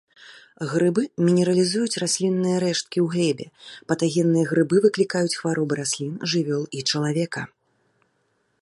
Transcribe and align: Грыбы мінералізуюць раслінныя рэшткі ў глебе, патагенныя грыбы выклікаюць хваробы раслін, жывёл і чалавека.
Грыбы 0.71 1.01
мінералізуюць 1.25 1.99
раслінныя 2.03 2.57
рэшткі 2.65 2.97
ў 3.05 3.35
глебе, 3.35 3.45
патагенныя 3.93 4.45
грыбы 4.53 4.75
выклікаюць 4.87 5.37
хваробы 5.43 5.73
раслін, 5.83 6.13
жывёл 6.35 6.63
і 6.79 6.87
чалавека. 6.89 7.41